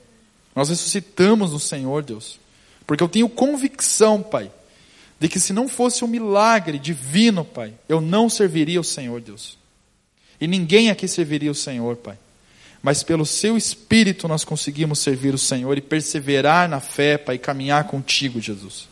[0.56, 2.40] Nós ressuscitamos no Senhor, Deus.
[2.88, 4.50] Porque eu tenho convicção, Pai,
[5.20, 9.56] de que se não fosse um milagre divino, Pai, eu não serviria o Senhor, Deus.
[10.42, 12.18] E ninguém aqui serviria o Senhor, Pai.
[12.82, 17.38] Mas pelo Seu Espírito nós conseguimos servir o Senhor e perseverar na fé, Pai, e
[17.38, 18.88] caminhar contigo, Jesus.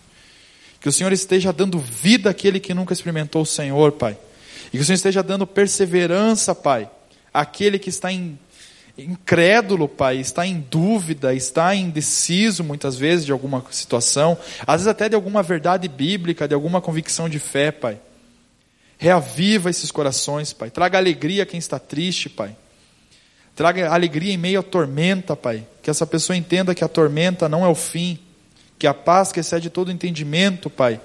[0.79, 4.15] Que o Senhor esteja dando vida àquele que nunca experimentou o Senhor, Pai.
[4.75, 6.89] E que o Senhor esteja dando perseverança, Pai,
[7.33, 8.37] àquele que está em,
[8.97, 15.07] incrédulo, Pai, está em dúvida, está indeciso muitas vezes de alguma situação, às vezes até
[15.07, 17.97] de alguma verdade bíblica, de alguma convicção de fé, Pai.
[18.97, 20.69] Reaviva esses corações, Pai.
[20.69, 22.53] Traga alegria a quem está triste, Pai.
[23.55, 25.65] Traga alegria em meio à tormenta, Pai.
[25.81, 28.19] Que essa pessoa entenda que a tormenta não é o fim,
[28.77, 30.99] que a paz que excede todo entendimento, Pai,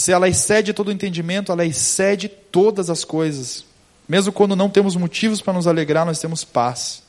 [0.00, 3.66] se ela excede todo o entendimento, ela excede todas as coisas.
[4.08, 7.02] Mesmo quando não temos motivos para nos alegrar, nós temos paz.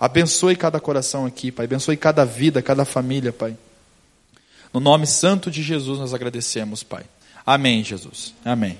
[0.00, 1.66] Abençoe cada coração aqui, Pai.
[1.66, 3.54] Abençoe cada vida, cada família, Pai.
[4.72, 7.04] No nome santo de Jesus nós agradecemos, Pai.
[7.44, 8.32] Amém, Jesus.
[8.42, 8.78] Amém.